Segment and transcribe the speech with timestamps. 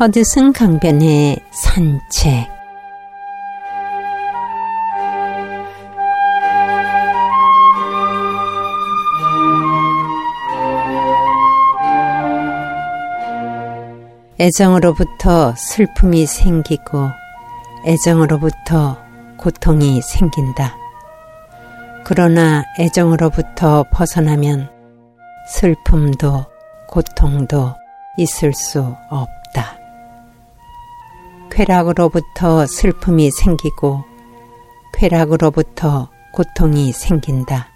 [0.00, 2.48] 허드슨 강변의 산책
[14.38, 17.10] 애정으로부터 슬픔이 생기고
[17.84, 18.98] 애정으로부터
[19.36, 20.76] 고통이 생긴다.
[22.04, 24.70] 그러나 애정으로부터 벗어나면
[25.48, 26.44] 슬픔도
[26.86, 27.74] 고통도
[28.16, 29.37] 있을 수 없다.
[31.50, 34.04] 쾌락으로부터 슬픔이 생기고
[34.94, 37.68] 쾌락으로부터 고통이 생긴다.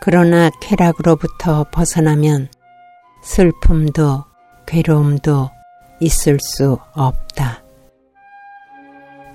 [0.00, 2.48] 그러나 쾌락으로부터 벗어나면
[3.22, 4.24] 슬픔도
[4.66, 5.50] 괴로움도
[6.00, 7.62] 있을 수 없다.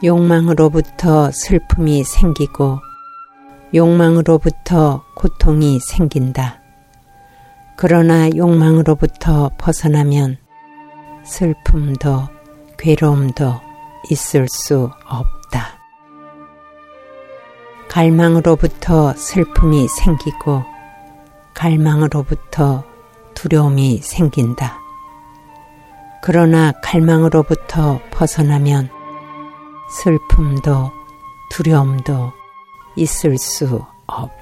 [0.04, 2.80] 욕망으로부터 슬픔이 생기고
[3.74, 6.62] 욕망으로부터 고통이 생긴다.
[7.76, 10.38] 그러나 욕망으로부터 벗어나면
[11.24, 12.37] 슬픔도
[12.78, 13.60] 괴로움도
[14.10, 15.78] 있을 수 없다.
[17.90, 20.64] 갈망으로부터 슬픔이 생기고
[21.54, 22.84] 갈망으로부터
[23.34, 24.80] 두려움이 생긴다.
[26.22, 28.90] 그러나 갈망으로부터 벗어나면
[29.90, 30.92] 슬픔도
[31.50, 32.34] 두려움도
[32.96, 34.37] 있을 수 없다.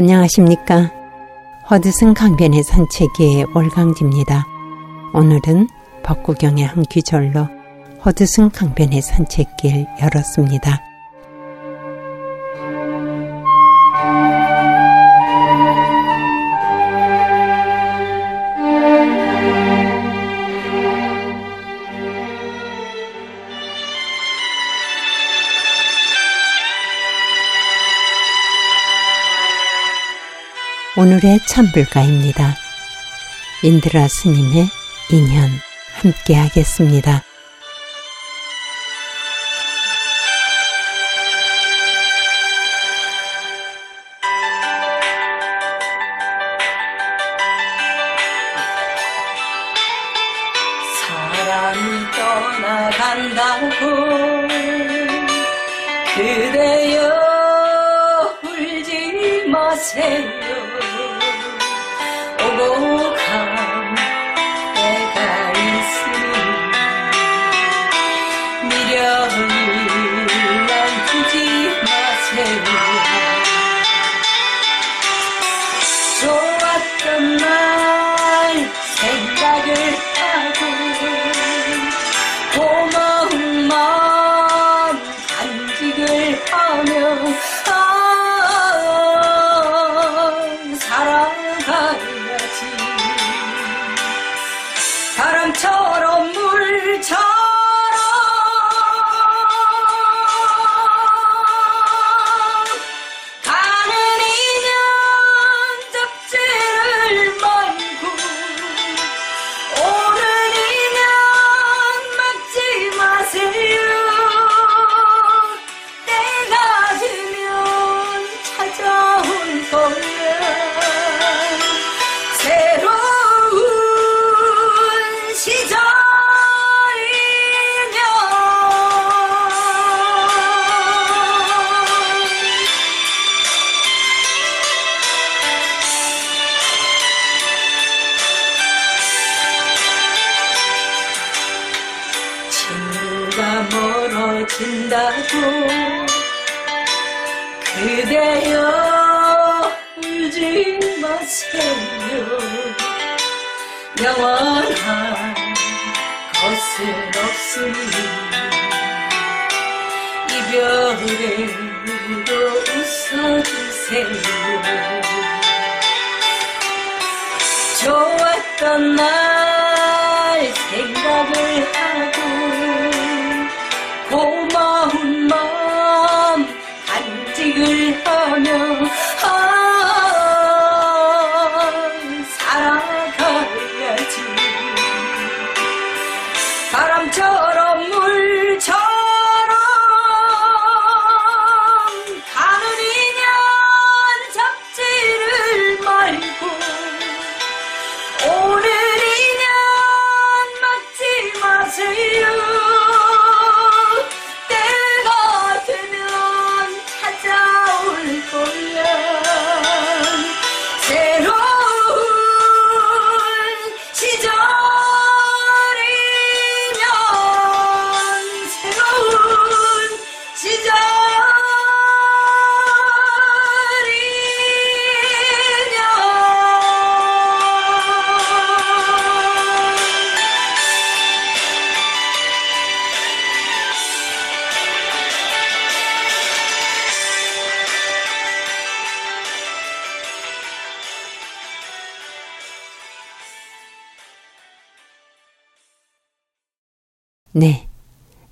[0.00, 0.90] 안녕하십니까.
[1.70, 4.46] 허드슨 강변의 산책의 월강지입니다.
[5.12, 5.68] 오늘은
[6.02, 7.46] 벚구경의 한 귀절로
[8.02, 10.89] 허드슨 강변의 산책길 열었습니다.
[31.00, 32.56] 오늘의 참불가입니다.
[33.62, 34.68] 인드라 스님의
[35.10, 35.48] 인연
[35.94, 37.22] 함께 하겠습니다.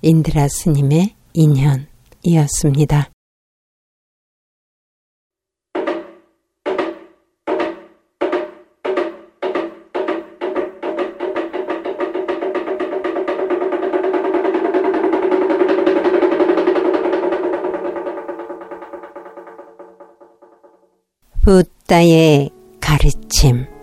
[0.09, 3.11] 인드라 스님의 인연이었습니다.
[21.43, 22.49] 부다의
[22.81, 23.78] 가르침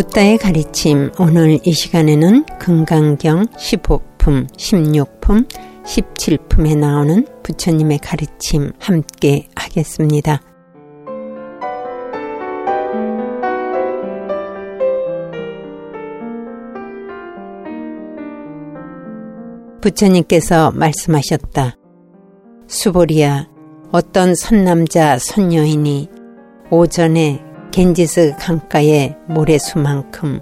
[0.00, 5.46] 부다의 가르침 오늘 이 시간에는 금강경 15품, 16품,
[5.84, 10.40] 17품에 나오는 부처님의 가르침 함께 하겠습니다.
[19.82, 21.76] 부처님께서 말씀하셨다.
[22.68, 23.50] 수보리야,
[23.92, 26.08] 어떤 선남자, 선여인이
[26.70, 30.40] 오전에 겐지스 강가의 모래수만큼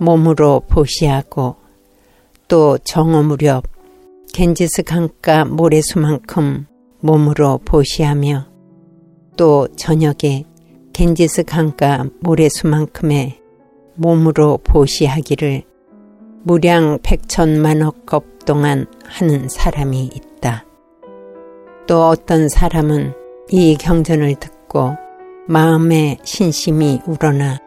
[0.00, 1.56] 몸으로 보시하고
[2.48, 3.64] 또 정오 무렵
[4.32, 6.66] 겐지스 강가 모래수만큼
[7.00, 8.46] 몸으로 보시하며
[9.36, 10.44] 또 저녁에
[10.94, 13.38] 겐지스 강가 모래수만큼의
[13.96, 15.62] 몸으로 보시하기를
[16.42, 20.64] 무량 백천만억 겁 동안 하는 사람이 있다.
[21.86, 23.12] 또 어떤 사람은
[23.50, 24.96] 이 경전을 듣고
[25.48, 27.60] 마음에 신심이 우러나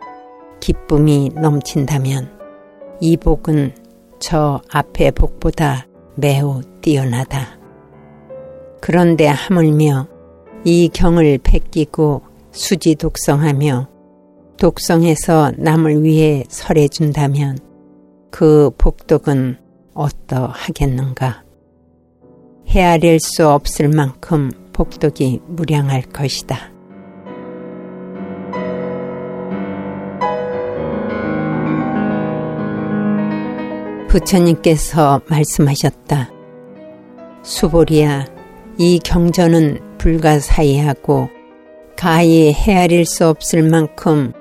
[0.59, 2.29] 기쁨이 넘친다면
[2.99, 3.73] 이 복은
[4.19, 7.57] 저 앞의 복보다 매우 뛰어나다.
[8.81, 10.07] 그런데 하물며
[10.65, 12.21] 이 경을 베끼고
[12.51, 13.87] 수지 독성하며
[14.57, 17.59] 독성해서 남을 위해 설해준다면
[18.29, 19.57] 그 복덕은
[19.93, 21.45] 어떠하겠는가?
[22.67, 26.78] 헤아릴 수 없을 만큼 복덕이 무량할 것이다.
[34.09, 36.31] 부처님께서 말씀하셨다.
[37.43, 38.25] 수보리야,
[38.77, 41.29] 이 경전은 불가사의하고
[41.95, 44.33] 가히 헤아릴 수 없을 만큼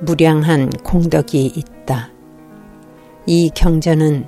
[0.00, 2.10] 무량한 공덕이 있다.
[3.26, 4.26] 이 경전은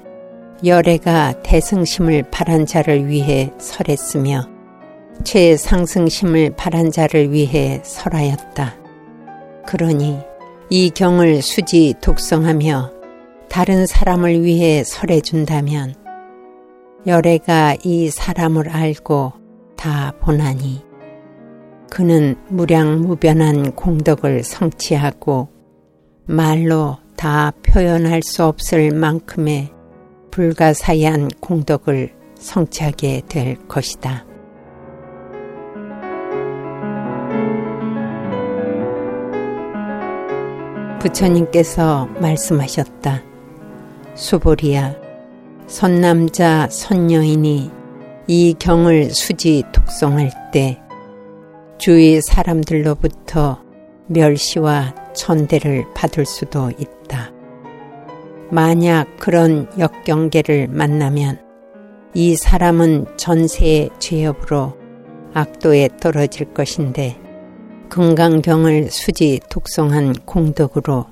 [0.65, 4.47] 열애가 대승심을 바란 자를 위해 설했으며
[5.25, 8.75] 최상승심을 바란 자를 위해 설하였다.
[9.67, 10.19] 그러니
[10.69, 12.92] 이 경을 수지 독성하며
[13.53, 15.95] 다른 사람을 위해 설해준다면
[17.07, 19.35] 열애가 이 사람을 알고
[19.77, 20.83] 다 보나니
[21.91, 25.51] 그는 무량무변한 공덕을 성취하고
[26.25, 29.69] 말로 다 표현할 수 없을 만큼의
[30.31, 34.25] 불가사의한 공덕을 성취하게 될 것이다.
[41.01, 43.32] 부처님께서 말씀하셨다.
[44.15, 44.95] 수보리야,
[45.67, 47.71] 선남자, 선여인이
[48.27, 50.79] 이 경을 수지 독송할 때
[51.79, 53.63] 주위 사람들로부터
[54.07, 57.33] 멸시와 천대를 받을 수도 있다.
[58.51, 61.41] 만약 그런 역경계를 만나면
[62.15, 64.77] 이 사람은 전세의 죄업으로
[65.33, 67.19] 악도에 떨어질 것인데
[67.89, 71.07] 금강경을 수지 독송한 공덕으로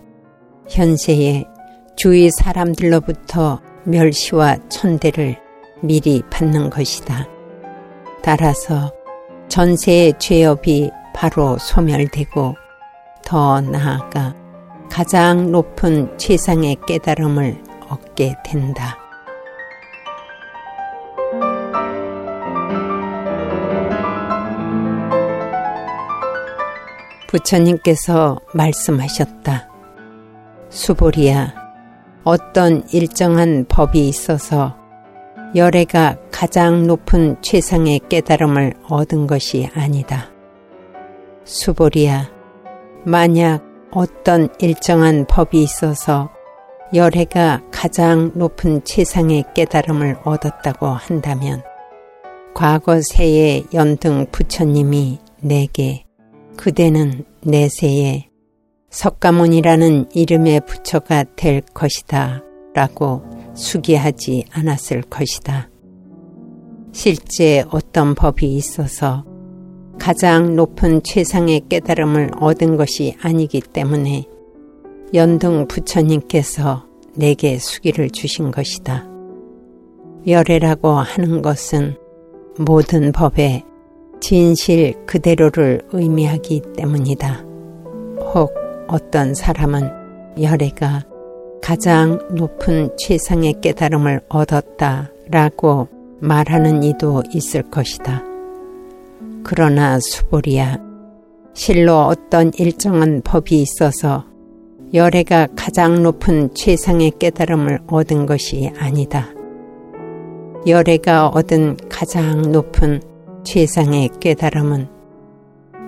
[0.68, 1.44] 현세에
[1.96, 5.36] 주위 사람들로부터 멸시와 천대를
[5.82, 7.26] 미리 받는 것이다.
[8.22, 8.92] 따라서
[9.48, 12.54] 전세의 죄업이 바로 소멸되고
[13.24, 14.34] 더 나아가
[14.90, 18.96] 가장 높은 최상의 깨달음을 얻게 된다.
[27.28, 29.68] 부처님께서 말씀하셨다.
[30.68, 31.59] 수보리야,
[32.30, 34.76] 어떤 일정한 법이 있어서
[35.56, 40.30] 열애가 가장 높은 최상의 깨달음을 얻은 것이 아니다.
[41.42, 42.30] 수보리야,
[43.04, 46.30] 만약 어떤 일정한 법이 있어서
[46.94, 51.64] 열애가 가장 높은 최상의 깨달음을 얻었다고 한다면
[52.54, 56.04] 과거 세의 연등 부처님이 내게
[56.56, 58.29] 그대는 내 세에
[58.90, 62.42] 석가모니라는 이름의 부처가 될 것이다
[62.74, 63.22] 라고
[63.54, 65.70] 수기하지 않았을 것이다.
[66.92, 69.24] 실제 어떤 법이 있어서
[69.98, 74.24] 가장 높은 최상의 깨달음을 얻은 것이 아니기 때문에
[75.14, 79.06] 연등 부처님께서 내게 수기를 주신 것이다.
[80.26, 81.96] 열애라고 하는 것은
[82.58, 83.64] 모든 법의
[84.20, 87.44] 진실 그대로를 의미하기 때문이다.
[88.34, 88.59] 혹
[88.90, 91.04] 어떤 사람은 열애가
[91.62, 95.86] 가장 높은 최상의 깨달음을 얻었다 라고
[96.18, 98.24] 말하는 이도 있을 것이다.
[99.44, 100.78] 그러나 수보리야,
[101.54, 104.24] 실로 어떤 일정한 법이 있어서
[104.92, 109.28] 열애가 가장 높은 최상의 깨달음을 얻은 것이 아니다.
[110.66, 113.00] 열애가 얻은 가장 높은
[113.44, 114.88] 최상의 깨달음은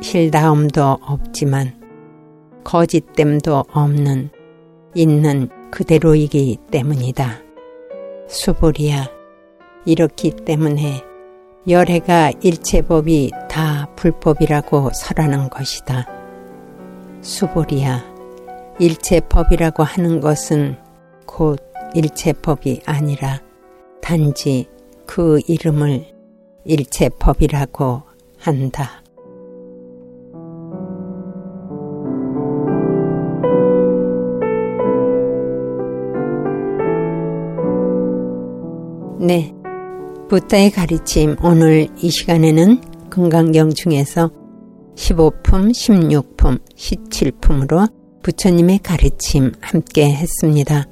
[0.00, 1.81] 실다움도 없지만
[2.64, 4.30] 거짓됨도 없는
[4.94, 7.40] 있는 그대로이기 때문이다.
[8.28, 9.08] 수보리야,
[9.84, 11.02] 이렇기 때문에
[11.68, 16.08] 열애가 일체법이 다 불법이라고 설하는 것이다.
[17.20, 18.04] 수보리야,
[18.78, 20.76] 일체법이라고 하는 것은
[21.26, 21.60] 곧
[21.94, 23.40] 일체법이 아니라
[24.00, 24.66] 단지
[25.06, 26.06] 그 이름을
[26.64, 28.02] 일체법이라고
[28.38, 29.01] 한다.
[39.22, 39.54] 네.
[40.28, 44.32] 부타의 가르침 오늘 이 시간에는 건강경 중에서
[44.96, 47.88] 15품, 16품, 17품으로
[48.24, 50.86] 부처님의 가르침 함께 했습니다.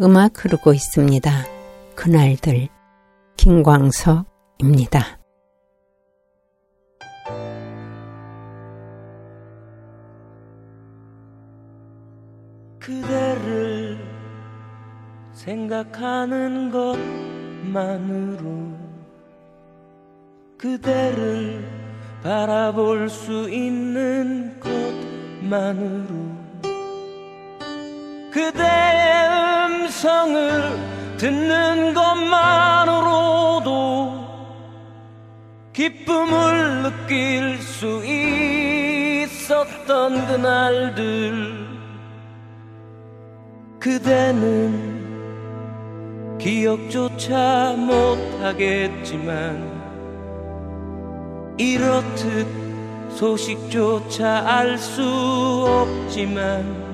[0.00, 1.30] 음악 흐르고 있습니다.
[1.96, 2.68] 그날들
[3.36, 5.17] 김광석입니다.
[49.08, 49.78] 못하겠지만
[51.56, 52.46] 이렇듯
[53.16, 55.02] 소식조차 알 수
[55.66, 56.87] 없지만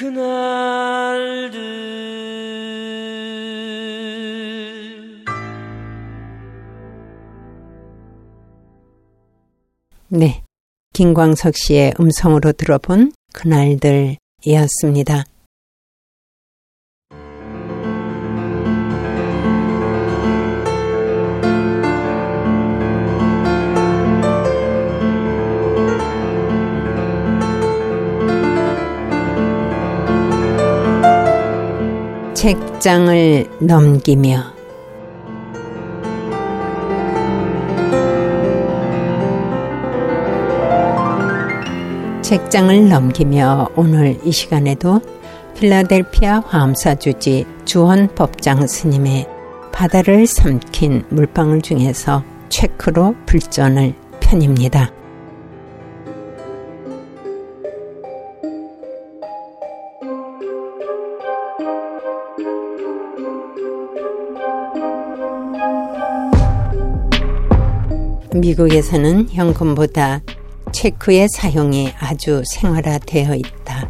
[0.00, 1.60] 그날들
[10.08, 10.42] 네.
[10.94, 15.24] 김광석 씨의 음성으로 들어본 그날들이었습니다.
[32.40, 34.42] 책장을 넘기며
[42.22, 45.02] 책장을 넘기며 오늘 이 시간에도
[45.54, 49.28] 필라델피아 화엄사주지 주원 법장 스님의
[49.70, 54.99] 바다를 삼킨 물방울 중에서 체크로 불전을 편입니다.
[68.50, 70.22] 미국에서는 현금보다
[70.72, 73.88] 체크의 사용이 아주 생활화되어 있다.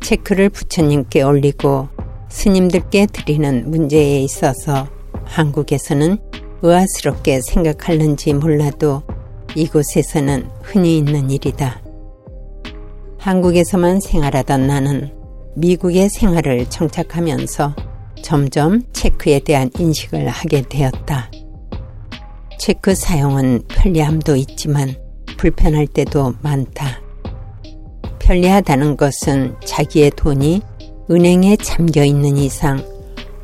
[0.00, 1.88] 체크를 부처님께 올리고
[2.28, 4.86] 스님들께 드리는 문제에 있어서
[5.24, 6.18] 한국에서는
[6.62, 9.02] 의아스럽게 생각하는지 몰라도
[9.56, 11.82] 이곳에서는 흔히 있는 일이다.
[13.18, 15.12] 한국에서만 생활하던 나는
[15.56, 17.74] 미국의 생활을 정착하면서
[18.22, 21.30] 점점 체크에 대한 인식을 하게 되었다.
[22.60, 24.94] 체크 사용은 편리함도 있지만
[25.38, 27.00] 불편할 때도 많다.
[28.18, 30.60] 편리하다는 것은 자기의 돈이
[31.10, 32.84] 은행에 잠겨 있는 이상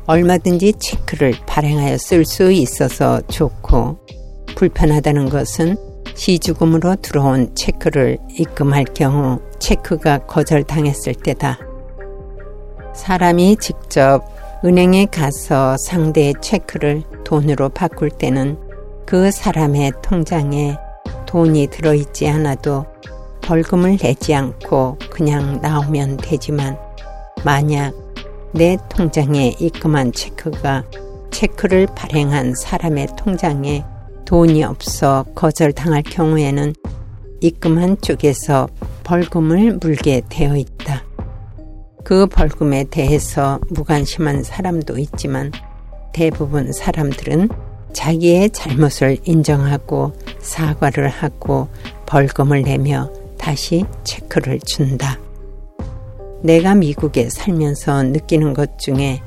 [0.05, 3.97] 얼마든지 체크를 발행하여 쓸 수 있어서 좋고
[4.55, 5.77] 불편하다는 것은
[6.13, 11.57] 시주금으로 들어온 체크를 입금할 경우 체크가 거절당했을 때다.
[12.93, 14.23] 사람이 직접
[14.63, 18.66] 은행에 가서 상대의 체크를 돈으로 바꿀 때는
[19.07, 20.77] 그 사람의 통장에
[21.27, 22.85] 돈이 들어있지 않아도
[23.41, 26.77] 벌금을 내지 않고 그냥 나오면 되지만
[27.45, 27.93] 만약
[28.51, 30.83] 내 통장에 입금한 체크가
[31.31, 33.85] 체크를 발행한 사람의 통장에
[34.25, 36.73] 돈이 없어 거절당할 경우에는
[37.39, 38.67] 입금한 쪽에서
[39.05, 41.05] 벌금을 물게 되어 있다.
[42.03, 45.53] 그 벌금에 대해서 무관심한 사람도 있지만
[46.11, 51.67] 대부분 사람들은 자기의 잘못을 인정하고 사과를 하고
[52.05, 55.19] 벌금을 내며 다시 체크를 준다.
[56.41, 59.21] 내가 미국에 살면서 느끼는 것 중에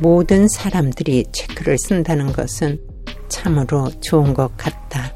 [0.00, 2.80] 모든 사람들이 체크를 쓴다는 것은
[3.28, 5.12] 참으로 좋은 것 같다.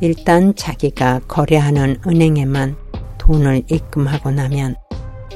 [0.00, 2.76] 일단 자기가 거래하는 은행에만
[3.18, 4.76] 돈을 입금하고 나면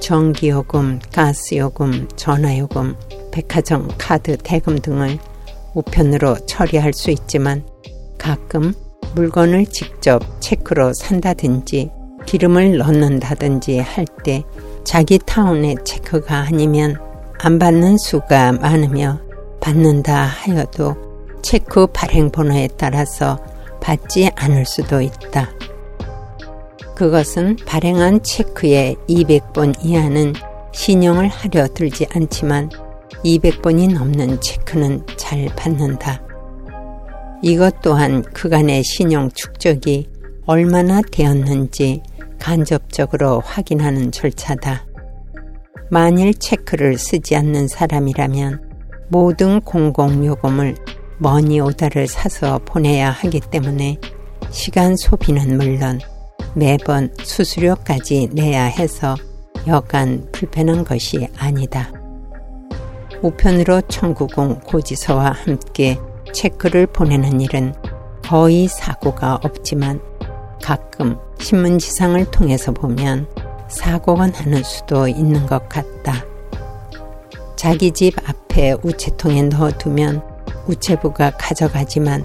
[0.00, 2.96] 전기요금, 가스요금, 전화요금,
[3.30, 5.18] 백화점 카드 대금 등을
[5.74, 7.64] 우편으로 처리할 수 있지만
[8.18, 8.74] 가끔
[9.14, 11.90] 물건을 직접 체크로 산다든지
[12.26, 14.42] 기름을 넣는다든지 할 때
[14.84, 16.96] 자기 타운의 체크가 아니면
[17.38, 19.20] 안 받는 수가 많으며
[19.60, 20.96] 받는다 하여도
[21.42, 23.38] 체크 발행 번호에 따라서
[23.80, 25.50] 받지 않을 수도 있다.
[26.94, 30.32] 그것은 발행한 체크의 200번 이하는
[30.72, 32.70] 신용을 하려 들지 않지만
[33.24, 36.22] 200번이 넘는 체크는 잘 받는다.
[37.42, 40.08] 이것 또한 그간의 신용 축적이
[40.46, 42.02] 얼마나 되었는지
[42.38, 44.86] 간접적으로 확인하는 절차다.
[45.90, 48.60] 만일 체크를 쓰지 않는 사람이라면
[49.08, 50.76] 모든 공공요금을
[51.18, 53.98] 머니 오다를 사서 보내야 하기 때문에
[54.50, 56.00] 시간 소비는 물론
[56.54, 59.16] 매번 수수료까지 내야 해서
[59.66, 62.03] 여간 불편한 것이 아니다.
[63.22, 65.98] 우편으로 청구공 고지서와 함께
[66.32, 67.74] 체크를 보내는 일은
[68.22, 70.00] 거의 사고가 없지만
[70.62, 73.26] 가끔 신문지상을 통해서 보면
[73.68, 76.24] 사고가 나는 수도 있는 것 같다.
[77.56, 80.22] 자기 집 앞에 우체통에 넣어두면
[80.66, 82.24] 우체부가 가져가지만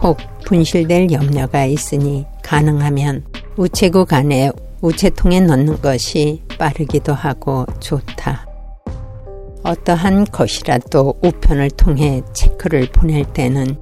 [0.00, 3.24] 혹 분실될 염려가 있으니 가능하면
[3.56, 8.51] 우체국 안에 우체통에 넣는 것이 빠르기도 하고 좋다.
[9.62, 13.76] 어떠한 것이라도 우편을 통해 체크를 보낼 때는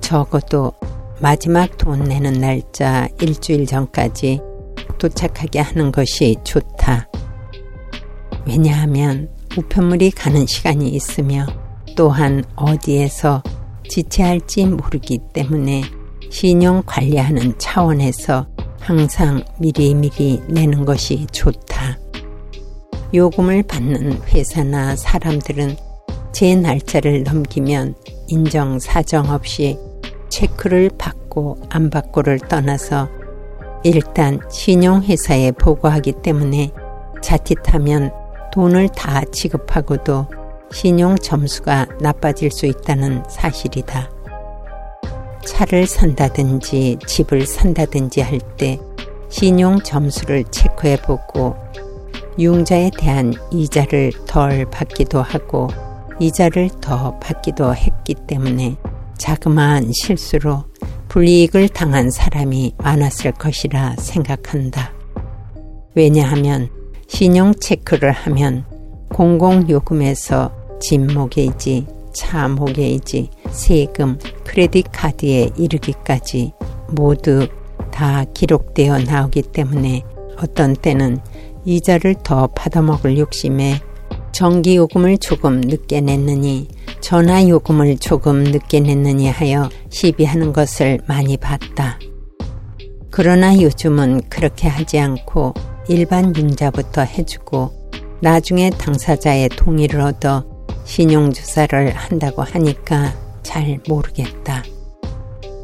[0.00, 0.72] 적어도
[1.20, 4.40] 마지막 돈 내는 날짜 일주일 전까지
[4.98, 7.08] 도착하게 하는 것이 좋다.
[8.46, 11.46] 왜냐하면 우편물이 가는 시간이 있으며
[11.96, 13.42] 또한 어디에서
[13.88, 15.82] 지체할지 모르기 때문에
[16.30, 18.46] 신용 관리하는 차원에서
[18.78, 22.05] 항상 미리미리 내는 것이 좋다.
[23.14, 25.76] 요금을 받는 회사나 사람들은
[26.32, 27.94] 제 날짜를 넘기면
[28.28, 29.78] 인정 사정 없이
[30.28, 33.08] 체크를 받고 안 받고를 떠나서
[33.84, 36.70] 일단 신용회사에 보고하기 때문에
[37.22, 38.12] 자칫하면
[38.52, 40.26] 돈을 다 지급하고도
[40.72, 44.10] 신용 점수가 나빠질 수 있다는 사실이다.
[45.44, 48.78] 차를 산다든지 집을 산다든지 할 때
[49.28, 51.56] 신용 점수를 체크해 보고
[52.38, 55.68] 융자에 대한 이자를 덜 받기도 하고
[56.18, 58.76] 이자를 더 받기도 했기 때문에
[59.18, 60.64] 자그마한 실수로
[61.08, 64.92] 불이익을 당한 사람이 많았을 것이라 생각한다.
[65.94, 66.68] 왜냐하면
[67.08, 68.64] 신용 체크를 하면
[69.10, 76.52] 공공요금에서 집 모게이지, 차 모게이지, 세금, 크레딧 카드에 이르기까지
[76.90, 77.48] 모두
[77.90, 80.02] 다 기록되어 나오기 때문에
[80.38, 81.18] 어떤 때는
[81.66, 83.80] 이자를 더 받아먹을 욕심에
[84.32, 86.68] 전기요금을 조금 늦게 냈느니
[87.00, 91.98] 전화요금을 조금 늦게 냈느니 하여 시비하는 것을 많이 봤다.
[93.10, 95.54] 그러나 요즘은 그렇게 하지 않고
[95.88, 100.44] 일반 융자부터 해주고 나중에 당사자의 동의를 얻어
[100.84, 104.62] 신용조사를 한다고 하니까 잘 모르겠다.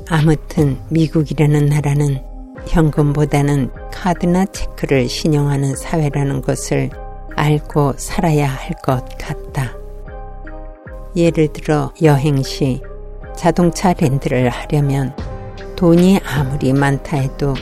[0.09, 2.23] 아무튼 미국이라는 나라는
[2.67, 3.71] 현금보다는
[4.03, 6.91] 카드나 체크를 신용하는 사회라는 것을
[7.37, 9.77] 알고 살아야 할 것 같다.
[11.15, 12.83] 예를 들어 여행 시
[13.37, 15.15] 자동차 렌트를 하려면
[15.77, 17.55] 돈이 아무리 많다 해도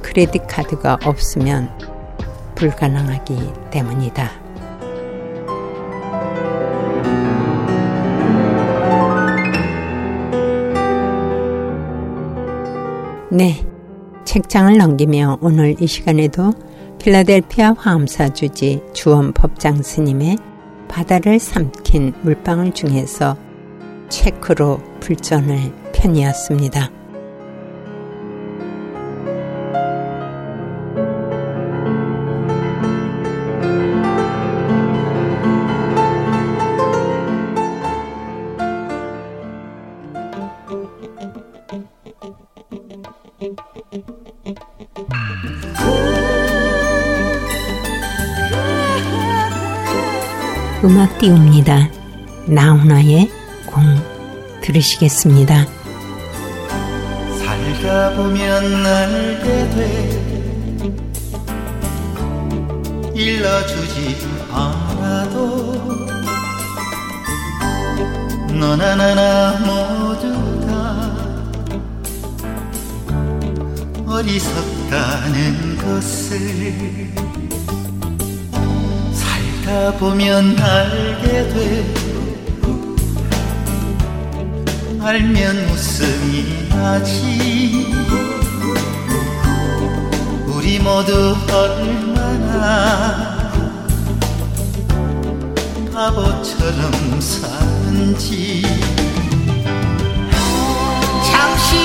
[0.00, 1.68] 크레딧 카드가 없으면
[2.54, 4.30] 불가능하기 때문이다.
[13.32, 13.69] 네.
[14.24, 16.52] 책장을 넘기며 오늘 이 시간에도
[16.98, 20.36] 필라델피아 화엄사 주지 주원 법장 스님의
[20.88, 23.36] 바다를 삼킨 물방울 중에서
[24.08, 26.99] 체크로 불전을 편이었습니다.
[51.00, 51.90] 음악 띄웁니다.
[52.44, 53.30] 나훈아의
[53.64, 53.82] 공
[54.60, 55.64] 들으시겠습니다.
[57.38, 59.80] 살다 보면 알게 돼
[63.14, 64.18] 일러주지
[64.52, 65.72] 않아도
[68.52, 70.70] 너나 나나 모두 다
[74.06, 77.19] 어리석다는 것을
[79.70, 81.94] 살다 보면 알게 돼
[85.00, 87.86] 알면 웃음이 나지.
[90.48, 92.70] 우리 모두 얼마나
[95.94, 98.62] 바보처럼 사는지.
[101.30, 101.76] 잠시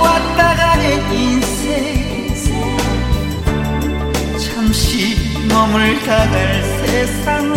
[0.00, 1.95] 왔다 가는 인생
[5.48, 7.52] 머물다 갈 세상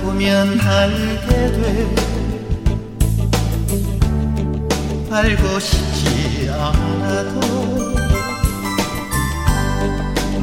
[0.01, 2.03] 보면 알게 돼
[5.23, 7.39] 알고 싶지 않아도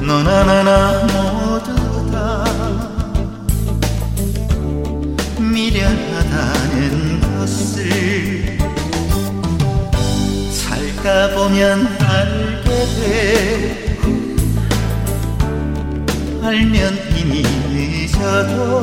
[0.00, 2.44] 너나 나나 모두 다
[5.38, 8.58] 미련하다는 것을
[10.50, 13.96] 살다 보면 알게 돼.
[16.42, 18.80] 알면 이미 늦어도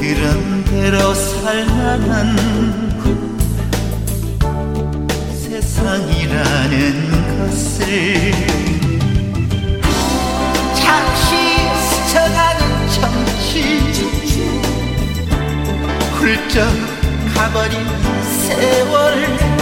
[0.00, 2.67] 그런 대로 살만한
[5.78, 8.32] 세상이라는 것을.
[10.74, 11.30] 잠시
[11.78, 13.52] 스쳐가는 정치
[16.14, 16.66] 훌쩍
[17.34, 17.86] 가버린
[18.22, 19.57] 세월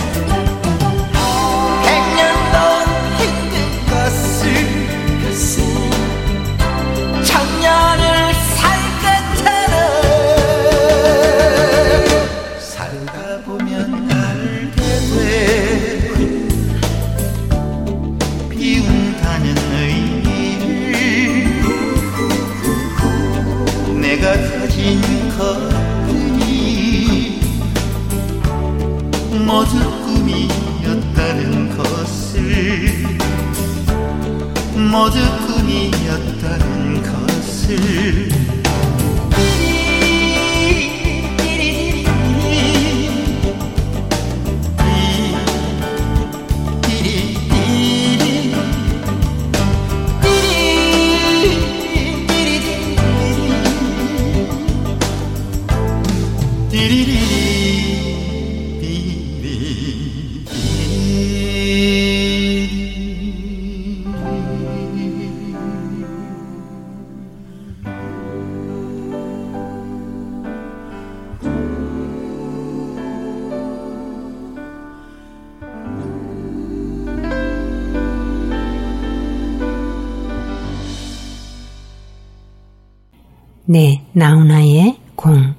[83.68, 85.54] 네, 나훈아의 공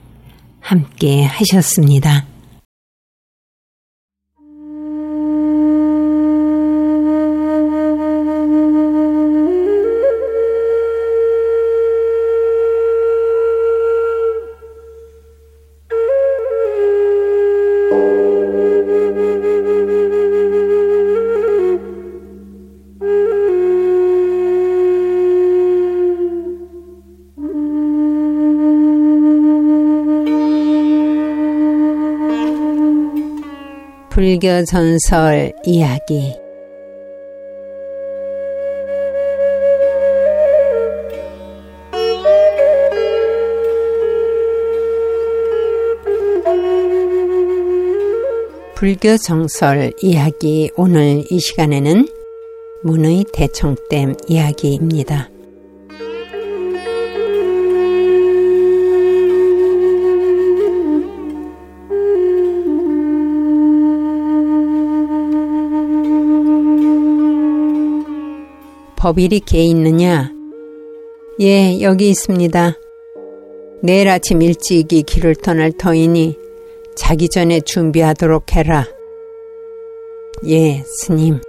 [0.61, 2.25] 함께 하셨습니다.
[34.17, 36.33] 불교 전설 이야기
[48.73, 52.07] 불교 정설 이야기 오늘 이 시간에는
[52.81, 55.29] 문의 대청댐 이야기입니다.
[69.07, 70.33] 법일이 개 있느냐?
[71.39, 72.73] 예, 여기 있습니다.
[73.81, 76.37] 내일 아침 일찍이 길을 떠날 터이니
[76.93, 78.85] 자기 전에 준비하도록 해라.
[80.47, 81.39] 예, 스님.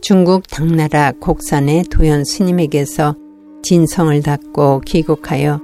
[0.00, 3.16] 중국 당나라 곡산의 도연 스님에게서
[3.62, 5.60] 진성을 닫고 귀국하여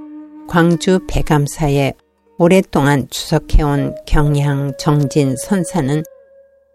[0.47, 1.93] 광주 배감사에
[2.41, 6.01] 오랫동안 추석해온 경양 정진 선사는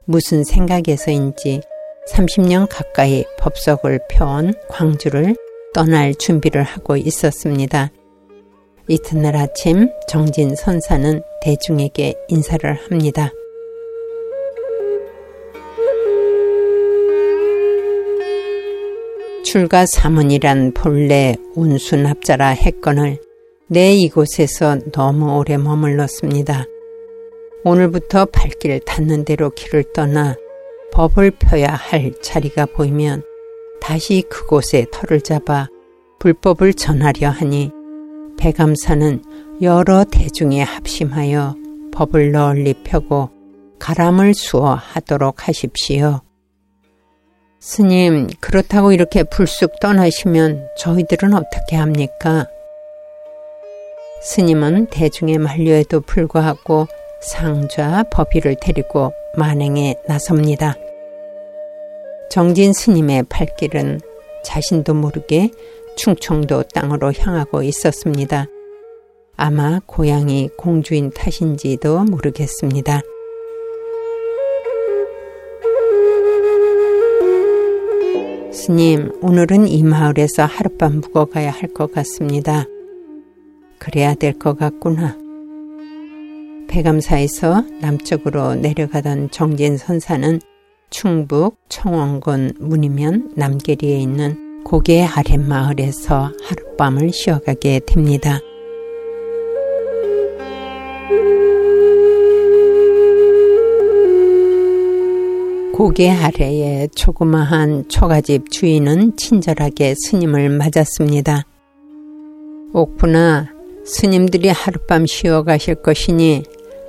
[0.04, 1.60] 무슨 생각에서인지
[2.08, 5.34] 30년 가까이 법석을 펴온 광주를
[5.74, 7.90] 떠날 준비를 하고 있었습니다.
[8.86, 13.32] 이튿날 아침 정진 선사는 대중에게 인사를 합니다.
[19.44, 23.18] 출가 사문이란 본래 운수납자라 했거늘
[23.68, 26.66] 내 이곳에서 너무 오래 머물렀습니다.
[27.64, 30.36] 오늘부터 발길 닿는 대로 길을 떠나
[30.92, 33.24] 법을 펴야 할 자리가 보이면
[33.80, 35.66] 다시 그곳에 터를 잡아
[36.20, 37.72] 불법을 전하려 하니
[38.38, 39.24] 배감사는
[39.62, 41.56] 여러 대중에 합심하여
[41.92, 43.30] 법을 널리 펴고
[43.80, 46.20] 가람을 수어 하도록 하십시오.
[47.58, 52.46] 스님, 그렇다고 이렇게 불쑥 떠나시면 저희들은 어떻게 합니까?
[54.22, 56.86] 스님은 대중의 만류에도 불구하고
[57.20, 60.74] 상좌 법의를 데리고 만행에 나섭니다.
[62.30, 64.00] 정진 스님의 발길은
[64.44, 65.50] 자신도 모르게
[65.96, 68.46] 충청도 땅으로 향하고 있었습니다.
[69.36, 73.02] 아마 고향이 공주인 탓인지도 모르겠습니다.
[78.52, 82.66] 스님, 오늘은 이 마을에서 하룻밤 묵어가야 할 것 같습니다.
[83.86, 85.16] 그래야 될 것 같구나.
[86.68, 90.40] 배감사에서 남쪽으로 내려가던 정진 선사는
[90.90, 98.40] 충북 청원군 문이면 남계리에 있는 고개 아랫마을에서 하룻밤을 쉬어가게 됩니다.
[105.72, 111.44] 고개 아래에 조그마한 초가집 주인은 친절하게 스님을 맞았습니다.
[112.72, 113.55] 옥부나
[113.86, 116.42] 스님들이 하룻밤 쉬어 가실 것이니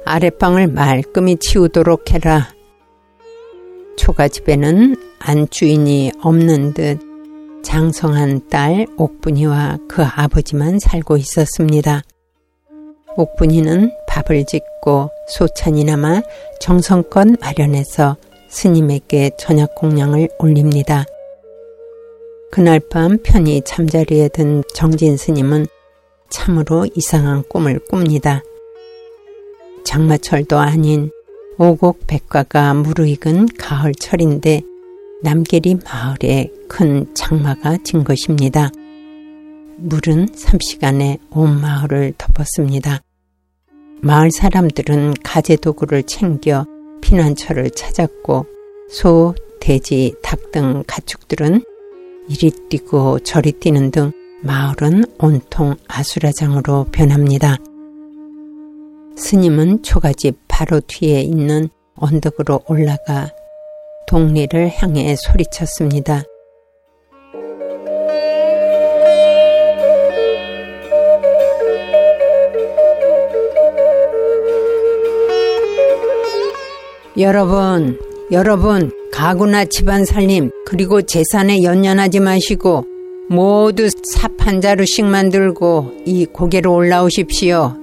[0.03, 2.49] 아랫방을 말끔히 치우도록 해라.
[3.97, 6.99] 초가집에는 안주인이 없는 듯
[7.63, 12.01] 장성한 딸 옥분이와 그 아버지만 살고 있었습니다.
[13.15, 16.21] 옥분이는 밥을 짓고 소찬이나마
[16.59, 18.17] 정성껏 마련해서
[18.49, 21.05] 스님에게 저녁 공양을 올립니다.
[22.49, 25.67] 그날 밤 편히 잠자리에 든 정진 스님은
[26.29, 28.41] 참으로 이상한 꿈을 꿉니다.
[29.83, 31.11] 장마철도 아닌
[31.57, 34.61] 오곡 백과가 무르익은 가을철인데
[35.23, 38.69] 남계리 마을에 큰 장마가 진 것입니다.
[39.77, 43.01] 물은 3시간에 온 마을을 덮었습니다.
[44.01, 46.65] 마을 사람들은 가재 도구를 챙겨
[47.01, 48.45] 피난처를 찾았고
[48.89, 51.63] 소, 돼지, 닭 등 가축들은
[52.29, 54.11] 이리 뛰고 저리 뛰는 등
[54.43, 57.57] 마을은 온통 아수라장으로 변합니다.
[59.15, 63.29] 스님은 초가집 바로 뒤에 있는 언덕으로 올라가
[64.07, 66.23] 동리를 향해 소리쳤습니다.
[77.17, 77.99] 여러분,
[78.31, 82.96] 여러분, 가구나 집안 살림, 그리고 재산에 연연하지 마시고
[83.29, 87.75] 모두 삽 한 자루씩만 들고 이 고개로 올라오십시오.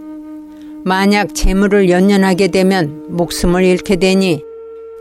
[0.82, 4.42] 만약 재물을 연연하게 되면 목숨을 잃게 되니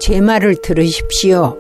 [0.01, 1.55] 제 말을 들으십시오.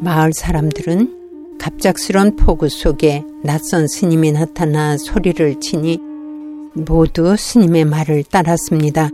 [0.00, 5.98] 마을 사람들은 갑작스런 폭우 속에 낯선 스님이 나타나 소리를 치니
[6.72, 9.10] 모두 스님의 말을 따랐습니다.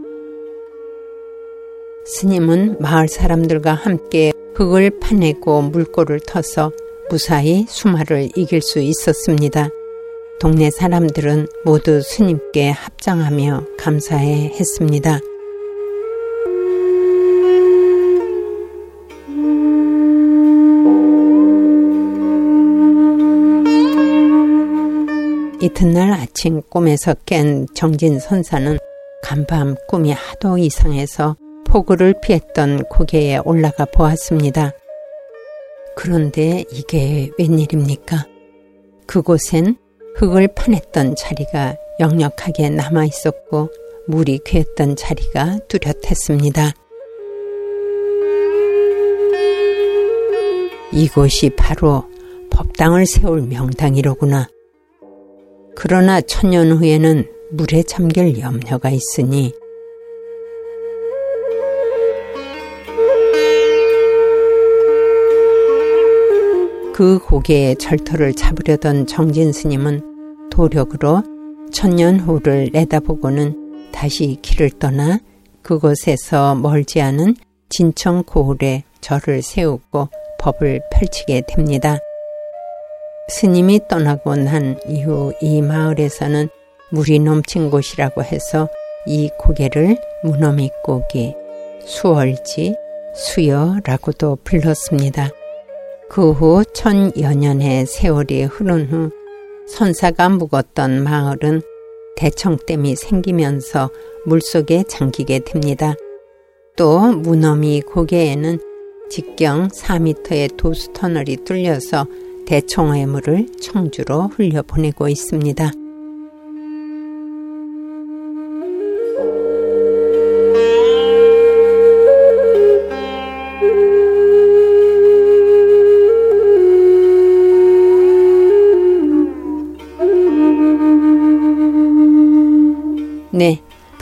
[2.05, 6.73] 스님은 마을 사람들과 함께 흙을 파내고 물꼬를 터서
[7.11, 9.69] 무사히 수마를 이길 수 있었습니다.
[10.41, 15.21] 동네 사람들은 모두 스님께 합장하며 감사해 했습니다.
[25.61, 28.79] 이튿날 아침 꿈에서 깬 정진 선사는
[29.23, 31.37] 간밤 꿈이 하도 이상해서
[31.67, 34.73] 폭우를 피했던 고개에 올라가 보았습니다.
[35.97, 38.27] 그런데 이게 웬일입니까?
[39.07, 39.77] 그곳엔
[40.17, 43.71] 흙을 파냈던 자리가 역력하게 남아 있었고
[44.09, 46.73] 물이 괴했던 자리가 뚜렷했습니다.
[50.93, 52.05] 이곳이 바로
[52.51, 54.49] 법당을 세울 명당이로구나.
[55.75, 59.55] 그러나 천년 후에는 물에 잠길 염려가 있으니
[66.95, 71.23] 그 고개에 절터를 잡으려던 정진 스님은 도력으로
[71.73, 75.19] 천년 후를 내다보고는 다시 길을 떠나
[75.63, 77.35] 그곳에서 멀지 않은
[77.71, 81.99] 진청 고을에 절을 세우고 법을 펼치게 됩니다.
[83.29, 86.49] 스님이 떠나고 난 이후 이 마을에서는
[86.91, 88.69] 물이 넘친 곳이라고 해서
[89.07, 91.35] 이 고개를 무너미고기,
[91.87, 92.77] 수월지,
[93.15, 95.31] 수여라고도 불렀습니다.
[96.13, 99.11] 그 후 천여 년의 세월이 흐른 후
[99.67, 101.63] 선사가 묵었던 마을은
[102.17, 103.89] 대청댐이 생기면서
[104.27, 105.95] 물속에 잠기게 됩니다.
[106.77, 108.59] 또 무너미 고개에는
[109.09, 112.07] 직경 4m의 도수 터널이 뚫려서
[112.47, 115.82] 대청호의 물을 청주로 흘려보내고 있습니다.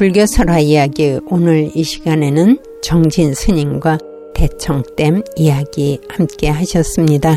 [0.00, 3.98] 불교 설화 이야기 오늘 이 시간에는 정진 스님과
[4.32, 7.36] 대청댐 이야기 함께 하셨습니다.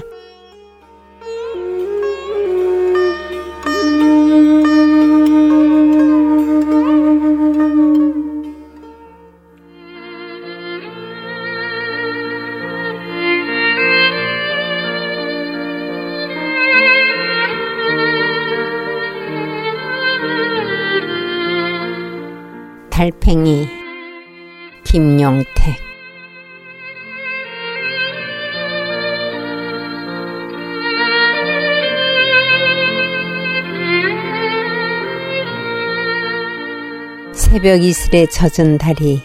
[37.63, 39.21] 새벽 이슬에 젖은 달이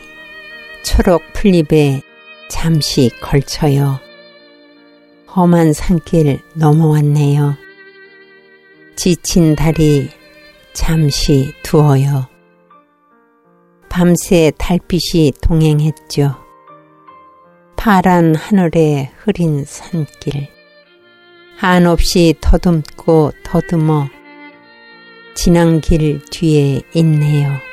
[0.85, 2.03] 초록 풀잎에
[2.49, 3.99] 잠시 걸쳐요.
[5.35, 7.57] 험한 산길 넘어왔네요.
[8.95, 10.11] 지친 달이
[10.73, 12.29] 잠시 두어요.
[13.89, 16.37] 밤새 달빛이 동행했죠.
[17.75, 20.47] 파란 하늘에 흐린 산길.
[21.57, 24.09] 한없이 더듬고 더듬어
[25.35, 27.68] 지난 길 뒤에 있네요.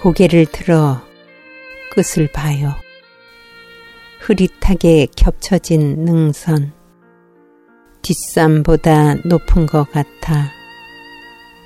[0.00, 1.02] 고개를 들어
[1.90, 2.74] 끝을 봐요.
[4.20, 6.72] 흐릿하게 겹쳐진 능선.
[8.02, 10.50] 뒷산보다 높은 것 같아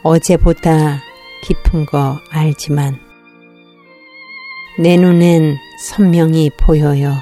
[0.03, 1.03] 어제보다
[1.45, 2.99] 깊은 거 알지만
[4.79, 7.15] 내 눈엔 선명히 보여요.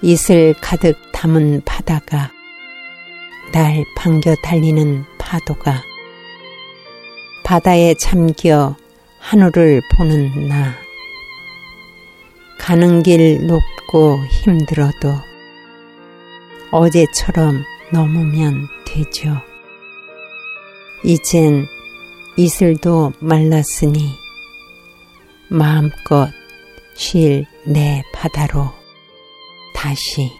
[0.00, 2.32] 이슬 가득 담은 바다가
[3.52, 5.82] 날 반겨 달리는 파도가
[7.44, 8.74] 바다에 잠겨
[9.20, 10.74] 하늘을 보는 나
[12.58, 15.14] 가는 길 높고 힘들어도
[16.70, 17.62] 어제처럼
[17.92, 19.40] 넘으면 되죠.
[21.04, 21.66] 이젠
[22.36, 24.10] 이슬도 말랐으니
[25.48, 26.30] 마음껏
[26.96, 28.70] 쉴 내 바다로
[29.74, 30.30] 다시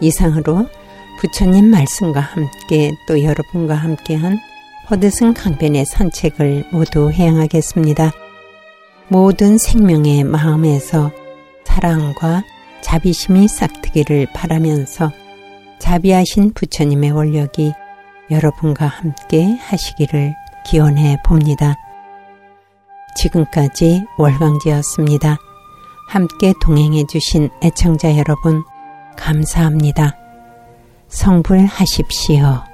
[0.00, 0.66] 이상으로
[1.18, 4.38] 부처님 말씀과 함께 또 여러분과 함께한
[4.90, 8.12] 허드슨 강변의 산책을 모두 해양하겠습니다.
[9.08, 11.10] 모든 생명의 마음에서
[11.64, 12.42] 사랑과
[12.80, 15.12] 자비심이 싹트기를 바라면서
[15.78, 17.72] 자비하신 부처님의 원력이
[18.30, 20.34] 여러분과 함께 하시기를
[20.66, 21.76] 기원해 봅니다.
[23.16, 25.38] 지금까지 월광지였습니다.
[26.08, 28.62] 함께 동행해 주신 애청자 여러분,
[29.20, 30.16] 감사합니다.
[31.08, 32.69] 성불하십시오.